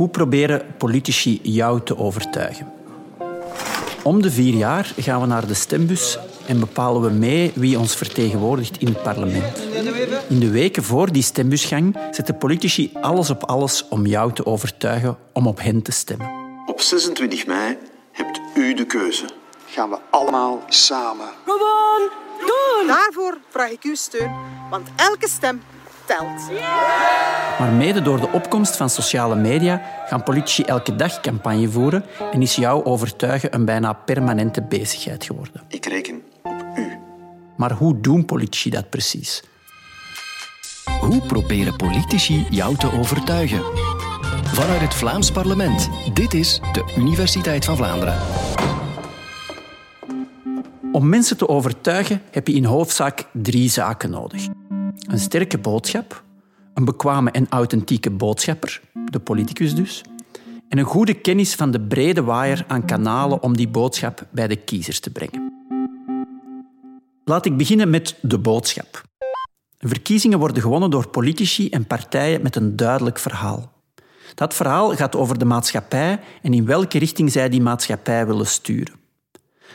[0.00, 2.72] Hoe proberen politici jou te overtuigen?
[4.02, 7.96] Om de vier jaar gaan we naar de stembus en bepalen we mee wie ons
[7.96, 9.58] vertegenwoordigt in het parlement.
[10.28, 15.16] In de weken voor die stembusgang zetten politici alles op alles om jou te overtuigen
[15.32, 16.30] om op hen te stemmen.
[16.66, 17.78] Op 26 mei
[18.12, 19.24] hebt u de keuze.
[19.66, 21.28] Gaan we allemaal samen.
[21.44, 22.86] Gewoon doen!
[22.86, 24.32] Daarvoor vraag ik uw steun,
[24.70, 25.62] want elke stem
[26.04, 26.50] telt.
[27.60, 32.42] Maar mede door de opkomst van sociale media gaan politici elke dag campagne voeren en
[32.42, 35.62] is jou overtuigen een bijna permanente bezigheid geworden.
[35.68, 36.98] Ik reken op u.
[37.56, 39.42] Maar hoe doen politici dat precies?
[41.00, 43.62] Hoe proberen politici jou te overtuigen?
[44.44, 45.88] Vanuit het Vlaams parlement.
[46.14, 48.18] Dit is de Universiteit van Vlaanderen.
[50.92, 54.46] Om mensen te overtuigen heb je in hoofdzaak drie zaken nodig.
[55.08, 56.22] Een sterke boodschap,
[56.80, 60.02] een bekwame en authentieke boodschapper, de politicus dus,
[60.68, 64.56] en een goede kennis van de brede waaier aan kanalen om die boodschap bij de
[64.56, 65.52] kiezers te brengen.
[67.24, 69.02] Laat ik beginnen met de boodschap.
[69.78, 73.72] Verkiezingen worden gewonnen door politici en partijen met een duidelijk verhaal.
[74.34, 78.94] Dat verhaal gaat over de maatschappij en in welke richting zij die maatschappij willen sturen.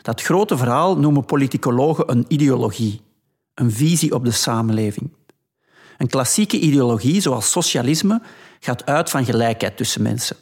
[0.02, 3.02] Dat grote verhaal noemen politicologen een ideologie,
[3.54, 5.10] een visie op de samenleving.
[5.98, 8.22] Een klassieke ideologie, zoals socialisme,
[8.60, 10.36] gaat uit van gelijkheid tussen mensen,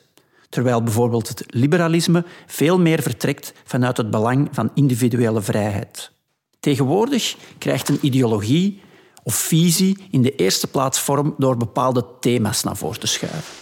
[0.50, 6.12] terwijl bijvoorbeeld het liberalisme veel meer vertrekt vanuit het belang van individuele vrijheid.
[6.60, 8.82] Tegenwoordig krijgt een ideologie
[9.24, 13.54] of visie in de eerste plaats vorm door bepaalde thema's naar voren te schuiven.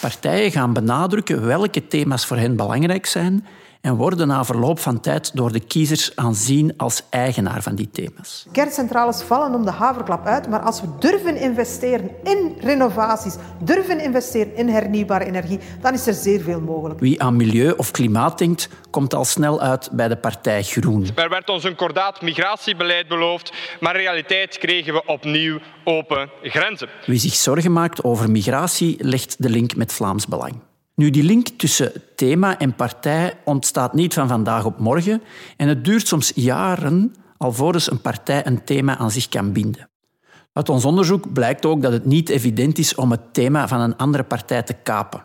[0.00, 3.46] Partijen gaan benadrukken welke thema's voor hen belangrijk zijn
[3.80, 8.46] en worden na verloop van tijd door de kiezers aanzien als eigenaar van die thema's.
[8.52, 14.56] Kerncentrales vallen om de haverklap uit, maar als we durven investeren in renovaties, durven investeren
[14.56, 17.00] in hernieuwbare energie, dan is er zeer veel mogelijk.
[17.00, 21.06] Wie aan milieu of klimaat denkt, komt al snel uit bij de partij Groen.
[21.14, 26.88] Er werd ons een kordaat migratiebeleid beloofd, maar in realiteit kregen we opnieuw open grenzen.
[27.06, 30.67] Wie zich zorgen maakt over migratie, legt de link met Vlaams Belang.
[30.98, 35.22] Nu, die link tussen thema en partij ontstaat niet van vandaag op morgen
[35.56, 39.88] en het duurt soms jaren alvorens een partij een thema aan zich kan binden.
[40.52, 43.96] Uit ons onderzoek blijkt ook dat het niet evident is om het thema van een
[43.96, 45.24] andere partij te kapen.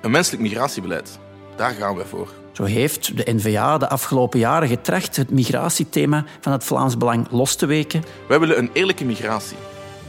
[0.00, 1.18] Een menselijk migratiebeleid,
[1.56, 2.28] daar gaan wij voor.
[2.52, 7.56] Zo heeft de N-VA de afgelopen jaren getracht het migratiethema van het Vlaams Belang los
[7.56, 8.02] te weken.
[8.28, 9.56] Wij willen een eerlijke migratie.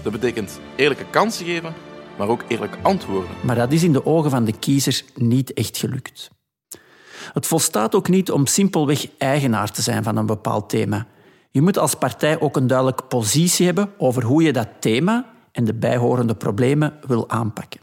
[0.01, 1.73] Dat betekent eerlijke kansen geven
[2.17, 3.31] maar ook eerlijk antwoorden.
[3.41, 6.31] Maar dat is in de ogen van de kiezers niet echt gelukt.
[7.33, 11.07] Het volstaat ook niet om simpelweg eigenaar te zijn van een bepaald thema.
[11.49, 15.63] Je moet als partij ook een duidelijke positie hebben over hoe je dat thema en
[15.63, 17.81] de bijhorende problemen wil aanpakken.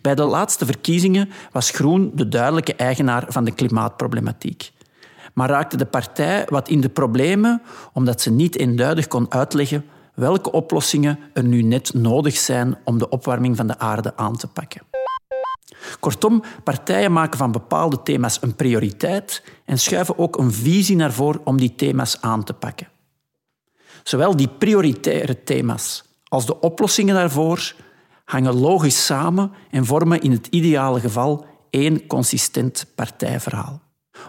[0.00, 4.72] Bij de laatste verkiezingen was Groen de duidelijke eigenaar van de klimaatproblematiek.
[5.34, 7.62] Maar raakte de partij wat in de problemen
[7.92, 9.84] omdat ze niet eenduidig kon uitleggen
[10.16, 14.46] welke oplossingen er nu net nodig zijn om de opwarming van de aarde aan te
[14.46, 14.82] pakken.
[16.00, 21.40] Kortom, partijen maken van bepaalde thema's een prioriteit en schuiven ook een visie naar voren
[21.44, 22.88] om die thema's aan te pakken.
[24.02, 27.74] Zowel die prioritaire thema's als de oplossingen daarvoor
[28.24, 33.80] hangen logisch samen en vormen in het ideale geval één consistent partijverhaal.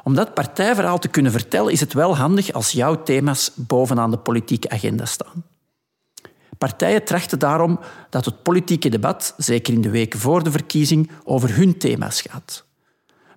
[0.03, 4.17] Om dat partijverhaal te kunnen vertellen is het wel handig als jouw thema's bovenaan de
[4.17, 5.43] politieke agenda staan.
[6.57, 7.79] Partijen trachten daarom
[8.09, 12.65] dat het politieke debat, zeker in de weken voor de verkiezing, over hun thema's gaat.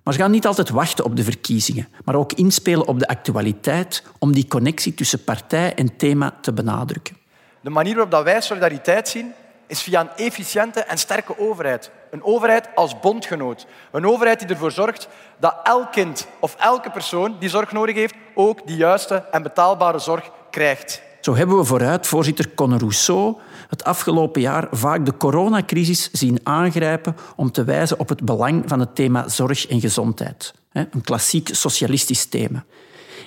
[0.03, 4.03] Maar ze gaan niet altijd wachten op de verkiezingen, maar ook inspelen op de actualiteit
[4.19, 7.17] om die connectie tussen partij en thema te benadrukken.
[7.61, 9.33] De manier waarop wij solidariteit zien,
[9.67, 11.91] is via een efficiënte en sterke overheid.
[12.11, 13.65] Een overheid als bondgenoot.
[13.91, 15.07] Een overheid die ervoor zorgt
[15.39, 19.99] dat elk kind of elke persoon die zorg nodig heeft, ook die juiste en betaalbare
[19.99, 21.01] zorg krijgt.
[21.21, 23.37] Zo hebben we vooruit voorzitter Conor Rousseau
[23.67, 28.79] het afgelopen jaar vaak de coronacrisis zien aangrijpen om te wijzen op het belang van
[28.79, 30.53] het thema zorg en gezondheid.
[30.71, 32.65] Een klassiek socialistisch thema.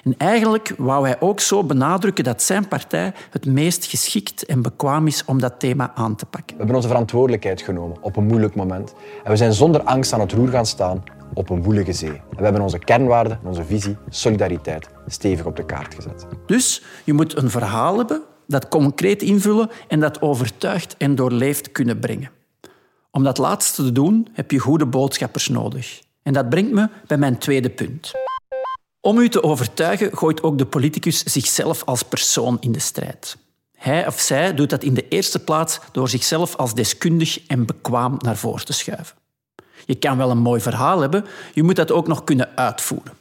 [0.05, 5.07] En eigenlijk wou hij ook zo benadrukken dat zijn partij het meest geschikt en bekwaam
[5.07, 6.51] is om dat thema aan te pakken.
[6.51, 8.95] We hebben onze verantwoordelijkheid genomen op een moeilijk moment.
[9.25, 11.03] En we zijn zonder angst aan het roer gaan staan
[11.35, 12.11] op een woelige zee.
[12.11, 16.27] En we hebben onze kernwaarden, onze visie, solidariteit, stevig op de kaart gezet.
[16.47, 21.99] Dus je moet een verhaal hebben, dat concreet invullen en dat overtuigd en doorleefd kunnen
[21.99, 22.31] brengen.
[23.11, 26.03] Om dat laatste te doen heb je goede boodschappers nodig.
[26.23, 28.24] En dat brengt me bij mijn tweede punt.
[29.05, 33.37] Om u te overtuigen gooit ook de politicus zichzelf als persoon in de strijd.
[33.77, 38.17] Hij of zij doet dat in de eerste plaats door zichzelf als deskundig en bekwaam
[38.19, 39.17] naar voren te schuiven.
[39.87, 41.25] Je kan wel een mooi verhaal hebben,
[41.55, 43.13] je moet dat ook nog kunnen uitvoeren.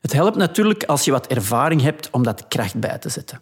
[0.00, 3.40] Het helpt natuurlijk als je wat ervaring hebt om dat kracht bij te zetten.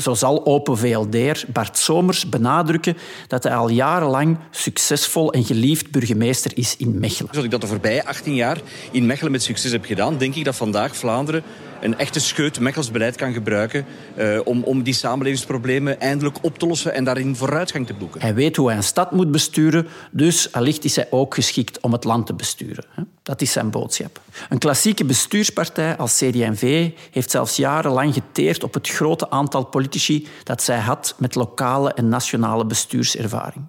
[0.00, 2.96] Zo zal Open VLD'er Bart Somers benadrukken
[3.28, 7.28] dat hij al jarenlang succesvol en geliefd burgemeester is in Mechelen.
[7.30, 8.58] Zoals ik dat de voorbije 18 jaar
[8.90, 11.42] in Mechelen met succes heb gedaan, denk ik dat vandaag Vlaanderen
[11.80, 13.84] een echte scheut Mechels beleid kan gebruiken
[14.16, 18.20] uh, om, om die samenlevingsproblemen eindelijk op te lossen en daarin vooruitgang te boeken.
[18.20, 21.92] Hij weet hoe hij een stad moet besturen, dus allicht is hij ook geschikt om
[21.92, 22.84] het land te besturen.
[23.22, 24.20] Dat is zijn boodschap.
[24.48, 30.62] Een klassieke bestuurspartij als CD&V heeft zelfs jarenlang geteerd op het grote aantal politici dat
[30.62, 33.64] zij had met lokale en nationale bestuurservaring.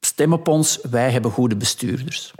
[0.00, 2.32] Stem op ons, wij hebben goede bestuurders.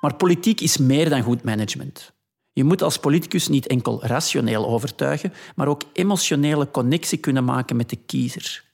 [0.00, 2.12] Maar politiek is meer dan goed management.
[2.54, 7.90] Je moet als politicus niet enkel rationeel overtuigen, maar ook emotionele connectie kunnen maken met
[7.90, 8.64] de kiezer.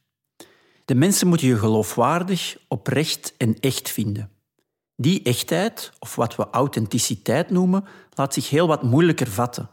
[0.85, 4.31] De mensen moeten je geloofwaardig, oprecht en echt vinden.
[4.97, 7.85] Die echtheid, of wat we authenticiteit noemen,
[8.15, 9.69] laat zich heel wat moeilijker vatten.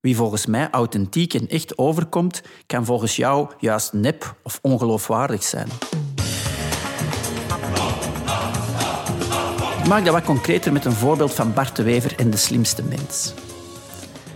[0.00, 5.68] Wie volgens mij authentiek en echt overkomt, kan volgens jou juist nep of ongeloofwaardig zijn.
[9.90, 13.34] Maak dat wat concreter met een voorbeeld van Bart de Wever en de slimste mens.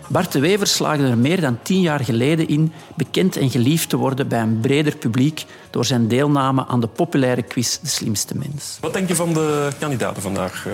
[0.08, 3.96] Bart de Wever slaagde er meer dan tien jaar geleden in bekend en geliefd te
[3.96, 8.78] worden bij een breder publiek door zijn deelname aan de populaire quiz De Slimste Mens.
[8.80, 10.66] Wat denk je van de kandidaten vandaag?
[10.66, 10.72] Eh?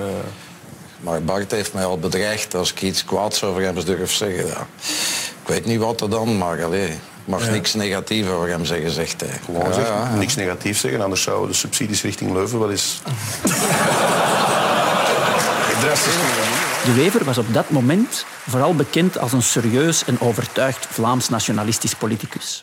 [1.00, 4.47] Maar Bart heeft mij al bedreigd als ik iets kwaads over hem durf zeggen.
[4.47, 4.67] Ja.
[5.43, 8.91] Ik weet niet wat er dan, maar allez, ik mag niks negatiefs over hem zeggen,
[8.91, 9.41] zegt hij.
[9.44, 13.00] Gewoon zeggen, niks negatiefs zeggen, anders zouden de subsidies richting Leuven wel eens...
[15.81, 21.94] De Wever was op dat moment vooral bekend als een serieus en overtuigd Vlaams nationalistisch
[21.94, 22.62] politicus.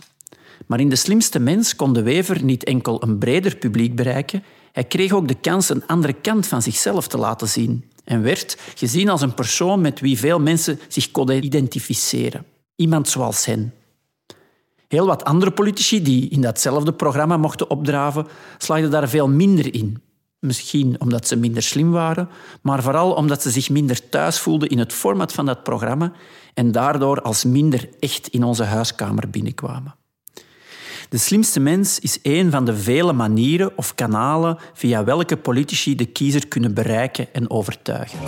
[0.66, 4.84] Maar in De Slimste Mens kon De Wever niet enkel een breder publiek bereiken, hij
[4.84, 9.10] kreeg ook de kans een andere kant van zichzelf te laten zien en werd gezien
[9.10, 12.46] als een persoon met wie veel mensen zich konden identificeren.
[12.76, 13.74] Iemand zoals hen.
[14.88, 18.28] Heel wat andere politici die in datzelfde programma mochten opdraven,
[18.58, 20.02] slaagden daar veel minder in.
[20.48, 22.30] Misschien omdat ze minder slim waren,
[22.62, 26.12] maar vooral omdat ze zich minder thuis voelden in het format van dat programma
[26.54, 29.96] en daardoor als minder echt in onze huiskamer binnenkwamen.
[31.10, 36.06] De slimste mens is een van de vele manieren of kanalen via welke politici de
[36.06, 38.20] kiezer kunnen bereiken en overtuigen.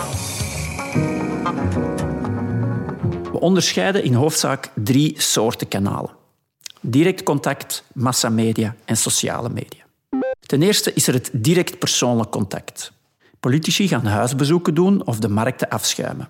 [3.32, 6.10] We onderscheiden in hoofdzaak drie soorten kanalen.
[6.80, 9.88] Direct contact, massamedia en sociale media.
[10.50, 12.92] Ten eerste is er het direct persoonlijk contact.
[13.40, 16.28] Politici gaan huisbezoeken doen of de markten afschuimen.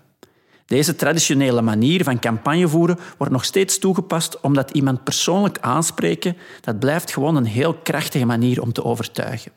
[0.66, 6.78] Deze traditionele manier van campagne voeren wordt nog steeds toegepast omdat iemand persoonlijk aanspreken, dat
[6.78, 9.52] blijft gewoon een heel krachtige manier om te overtuigen.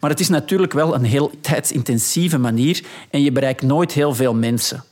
[0.00, 4.34] Maar het is natuurlijk wel een heel tijdsintensieve manier en je bereikt nooit heel veel
[4.34, 4.84] mensen.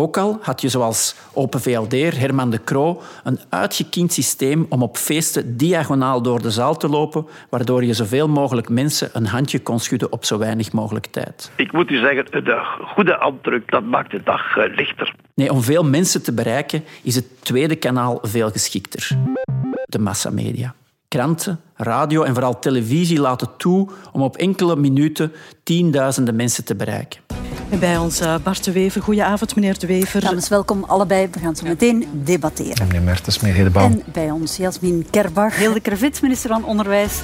[0.00, 4.96] Ook al had je zoals Open VLD'er Herman de Croo een uitgekiend systeem om op
[4.96, 9.78] feesten diagonaal door de zaal te lopen, waardoor je zoveel mogelijk mensen een handje kon
[9.78, 11.52] schudden op zo weinig mogelijk tijd.
[11.56, 12.62] Ik moet u zeggen, de
[12.94, 15.14] goede handdruk dat maakt de dag eh, lichter.
[15.34, 19.08] Nee, om veel mensen te bereiken is het tweede kanaal veel geschikter.
[19.84, 20.74] De massamedia.
[21.08, 25.32] Kranten, radio en vooral televisie laten toe om op enkele minuten
[25.62, 27.29] tienduizenden mensen te bereiken.
[27.70, 29.02] En bij ons uh, Bart de Wever.
[29.02, 30.20] Goedenavond, meneer de Wever.
[30.20, 31.28] Dames, welkom allebei.
[31.30, 32.74] We gaan zo meteen debatteren.
[32.74, 33.84] En meneer Mertens, meneer Hedebouw.
[33.84, 35.56] En bij ons Jasmin Kerbach.
[35.56, 37.20] Hilde Krevits, minister van Onderwijs.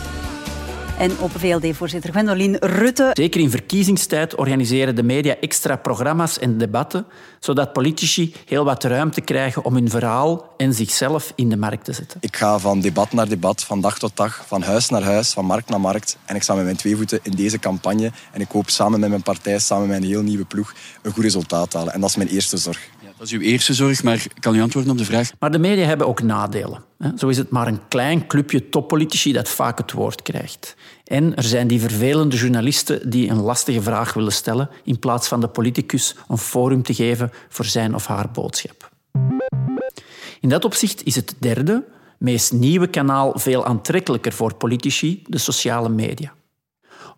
[0.99, 3.11] En op VLD-voorzitter Gwendoline Rutte.
[3.13, 7.07] Zeker in verkiezingstijd organiseren de media extra programma's en debatten,
[7.41, 11.93] zodat politici heel wat ruimte krijgen om hun verhaal en zichzelf in de markt te
[11.93, 12.21] zetten.
[12.21, 15.45] Ik ga van debat naar debat, van dag tot dag, van huis naar huis, van
[15.45, 16.19] markt naar markt.
[16.25, 18.11] En ik sta met mijn twee voeten in deze campagne.
[18.33, 21.23] En ik hoop samen met mijn partij, samen met een heel nieuwe ploeg, een goed
[21.23, 21.93] resultaat te halen.
[21.93, 22.89] En dat is mijn eerste zorg.
[23.19, 25.31] Dat is uw eerste zorg, maar kan u antwoorden op de vraag?
[25.39, 26.85] Maar de media hebben ook nadelen.
[27.17, 30.77] Zo is het maar een klein clubje toppolitici dat vaak het woord krijgt.
[31.05, 35.41] En er zijn die vervelende journalisten die een lastige vraag willen stellen in plaats van
[35.41, 38.91] de politicus een forum te geven voor zijn of haar boodschap.
[40.41, 41.85] In dat opzicht is het derde,
[42.19, 46.33] meest nieuwe kanaal veel aantrekkelijker voor politici, de sociale media.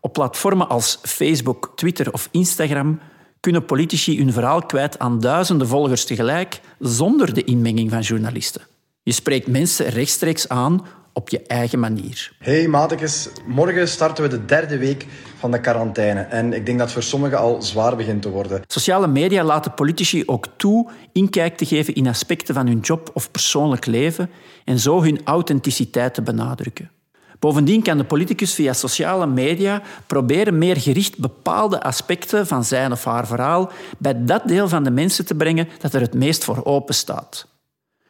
[0.00, 3.00] Op platformen als Facebook, Twitter of Instagram
[3.48, 8.62] kunnen politici hun verhaal kwijt aan duizenden volgers tegelijk zonder de inmenging van journalisten.
[9.02, 12.32] Je spreekt mensen rechtstreeks aan op je eigen manier.
[12.38, 15.06] Hey matekes, morgen starten we de derde week
[15.38, 16.20] van de quarantaine.
[16.20, 18.62] En ik denk dat het voor sommigen al zwaar begint te worden.
[18.66, 23.30] Sociale media laten politici ook toe inkijk te geven in aspecten van hun job of
[23.30, 24.30] persoonlijk leven
[24.64, 26.90] en zo hun authenticiteit te benadrukken.
[27.38, 33.04] Bovendien kan de politicus via sociale media proberen meer gericht bepaalde aspecten van zijn of
[33.04, 36.64] haar verhaal bij dat deel van de mensen te brengen dat er het meest voor
[36.64, 37.46] open staat.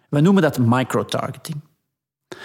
[0.09, 1.61] We noemen dat microtargeting.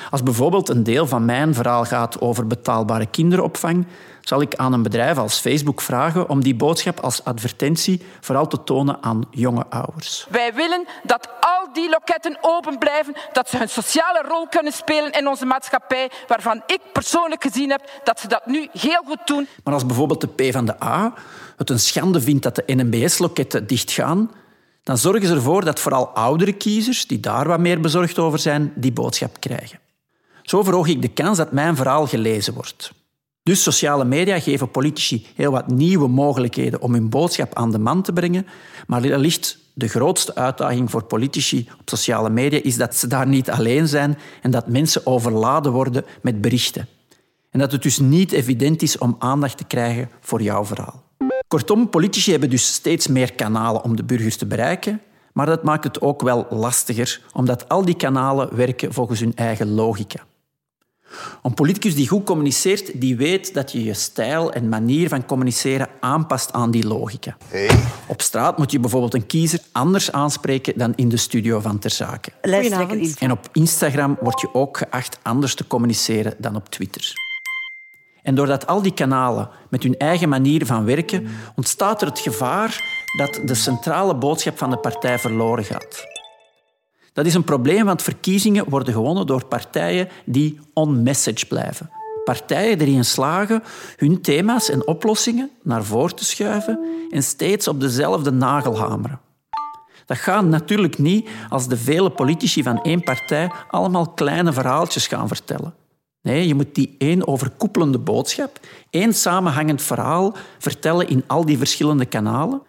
[0.09, 3.85] Als bijvoorbeeld een deel van mijn verhaal gaat over betaalbare kinderopvang,
[4.21, 8.63] zal ik aan een bedrijf als Facebook vragen om die boodschap als advertentie vooral te
[8.63, 10.27] tonen aan jonge ouders.
[10.29, 11.29] Wij willen dat
[11.73, 16.63] die loketten open blijven, dat ze hun sociale rol kunnen spelen in onze maatschappij, waarvan
[16.65, 19.47] ik persoonlijk gezien heb dat ze dat nu heel goed doen.
[19.63, 21.13] Maar als bijvoorbeeld de PvdA
[21.57, 24.31] het een schande vindt dat de NMBS-loketten dichtgaan,
[24.83, 28.73] dan zorgen ze ervoor dat vooral oudere kiezers, die daar wat meer bezorgd over zijn,
[28.75, 29.79] die boodschap krijgen.
[30.41, 32.91] Zo verhoog ik de kans dat mijn verhaal gelezen wordt.
[33.43, 38.01] Dus sociale media geven politici heel wat nieuwe mogelijkheden om hun boodschap aan de man
[38.01, 38.47] te brengen,
[38.87, 43.49] maar wellicht de grootste uitdaging voor politici op sociale media is dat ze daar niet
[43.49, 46.87] alleen zijn en dat mensen overladen worden met berichten.
[47.49, 51.03] En dat het dus niet evident is om aandacht te krijgen voor jouw verhaal.
[51.47, 55.01] Kortom, politici hebben dus steeds meer kanalen om de burgers te bereiken,
[55.33, 59.73] maar dat maakt het ook wel lastiger, omdat al die kanalen werken volgens hun eigen
[59.73, 60.25] logica.
[61.43, 65.87] Een politicus die goed communiceert, die weet dat je je stijl en manier van communiceren
[65.99, 67.37] aanpast aan die logica.
[68.07, 71.91] Op straat moet je bijvoorbeeld een kiezer anders aanspreken dan in de studio van Ter
[71.91, 72.31] Zake.
[73.19, 77.13] En op Instagram word je ook geacht anders te communiceren dan op Twitter.
[78.23, 82.81] En doordat al die kanalen met hun eigen manier van werken, ontstaat er het gevaar
[83.17, 86.12] dat de centrale boodschap van de partij verloren gaat.
[87.13, 91.89] Dat is een probleem, want verkiezingen worden gewonnen door partijen die on-message blijven.
[92.23, 93.63] Partijen die erin slagen
[93.97, 96.79] hun thema's en oplossingen naar voren te schuiven
[97.09, 99.19] en steeds op dezelfde nagel hameren.
[100.05, 105.27] Dat gaat natuurlijk niet als de vele politici van één partij allemaal kleine verhaaltjes gaan
[105.27, 105.73] vertellen.
[106.21, 112.05] Nee, je moet die één overkoepelende boodschap, één samenhangend verhaal vertellen in al die verschillende
[112.05, 112.61] kanalen,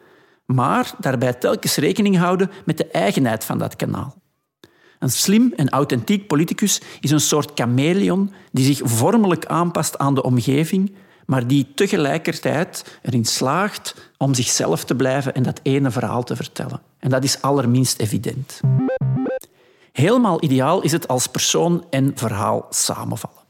[0.47, 4.23] maar daarbij telkens rekening houden met de eigenheid van dat kanaal.
[5.05, 10.23] Een slim en authentiek politicus is een soort chameleon die zich vormelijk aanpast aan de
[10.23, 10.93] omgeving,
[11.27, 16.81] maar die tegelijkertijd erin slaagt om zichzelf te blijven en dat ene verhaal te vertellen.
[16.99, 18.61] En dat is allerminst evident.
[19.93, 23.44] Helemaal ideaal is het als persoon en verhaal samenvallen.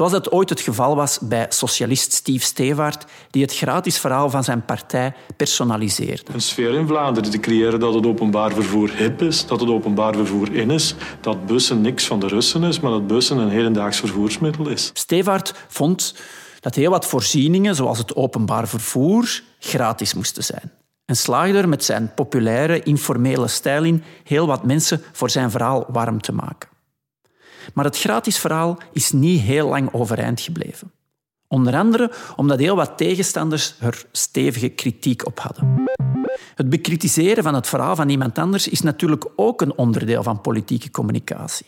[0.00, 4.44] Zoals dat ooit het geval was bij socialist Steve Stevaart, die het gratis verhaal van
[4.44, 6.32] zijn partij personaliseerde.
[6.32, 10.14] Een sfeer in Vlaanderen te creëren dat het openbaar vervoer hip is, dat het openbaar
[10.14, 13.98] vervoer in is, dat bussen niks van de Russen is, maar dat bussen een hedendaags
[13.98, 14.90] vervoersmiddel is.
[14.92, 16.14] Stevaart vond
[16.60, 20.72] dat heel wat voorzieningen, zoals het openbaar vervoer, gratis moesten zijn.
[21.04, 25.86] En slaagde er met zijn populaire, informele stijl in heel wat mensen voor zijn verhaal
[25.88, 26.69] warm te maken.
[27.74, 30.92] Maar het gratis verhaal is niet heel lang overeind gebleven.
[31.48, 35.84] Onder andere omdat heel wat tegenstanders er stevige kritiek op hadden.
[36.54, 40.90] Het bekritiseren van het verhaal van iemand anders is natuurlijk ook een onderdeel van politieke
[40.90, 41.66] communicatie.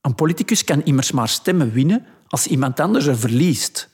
[0.00, 3.88] Een politicus kan immers maar stemmen winnen als iemand anders er verliest.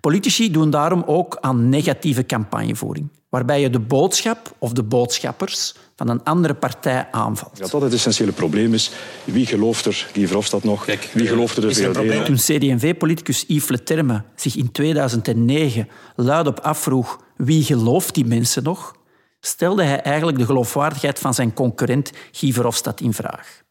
[0.00, 6.08] Politici doen daarom ook aan negatieve campagnevoering, waarbij je de boodschap of de boodschappers van
[6.08, 7.58] een andere partij aanvalt.
[7.58, 8.90] Dat dat het essentiële probleem is.
[9.24, 13.68] Wie gelooft er, Guy Verhofstadt nog, Kijk, wie gelooft er de VLD Toen CD&V-politicus Yves
[13.68, 18.94] Leterme zich in 2009 luidop afvroeg wie gelooft die mensen nog,
[19.40, 23.62] stelde hij eigenlijk de geloofwaardigheid van zijn concurrent Guy Verhofstadt in vraag.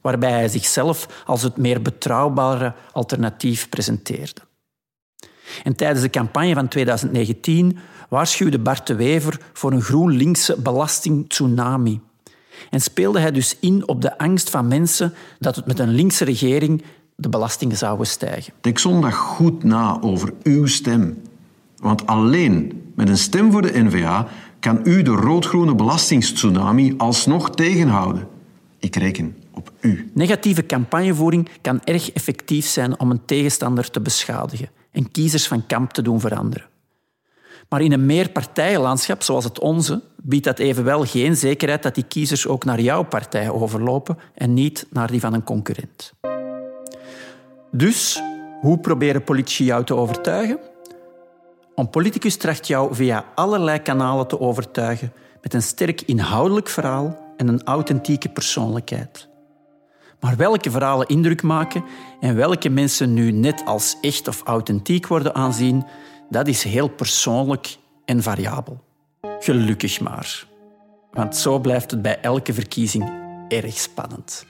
[0.00, 4.40] Waarbij hij zichzelf als het meer betrouwbare alternatief presenteerde.
[5.62, 7.78] En tijdens de campagne van 2019
[8.08, 12.00] waarschuwde Bart de Wever voor een GroenLinkse belastingtsunami.
[12.70, 16.24] En speelde hij dus in op de angst van mensen dat het met een linkse
[16.24, 16.82] regering
[17.14, 18.52] de belastingen zouden stijgen.
[18.60, 21.22] Denk zondag goed na over uw stem.
[21.76, 24.28] Want alleen met een stem voor de NVA
[24.60, 28.28] kan u de rood-groene belastingstsunami alsnog tegenhouden.
[28.78, 30.10] Ik reken op u.
[30.14, 35.90] Negatieve campagnevoering kan erg effectief zijn om een tegenstander te beschadigen en kiezers van kamp
[35.92, 36.68] te doen veranderen.
[37.68, 42.46] Maar in een meerpartijenlandschap zoals het onze biedt dat evenwel geen zekerheid dat die kiezers
[42.46, 46.12] ook naar jouw partij overlopen en niet naar die van een concurrent.
[47.70, 48.22] Dus,
[48.60, 50.58] hoe proberen politici jou te overtuigen?
[51.74, 57.48] Een politicus tracht jou via allerlei kanalen te overtuigen met een sterk inhoudelijk verhaal en
[57.48, 59.29] een authentieke persoonlijkheid.
[60.20, 61.84] Maar welke verhalen indruk maken
[62.20, 65.84] en welke mensen nu net als echt of authentiek worden aanzien,
[66.28, 68.80] dat is heel persoonlijk en variabel.
[69.38, 70.46] Gelukkig maar.
[71.12, 73.12] Want zo blijft het bij elke verkiezing
[73.48, 74.46] erg spannend.